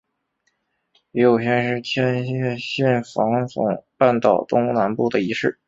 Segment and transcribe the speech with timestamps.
[1.11, 5.59] 夷隅市是千叶县房总半岛东南部的一市。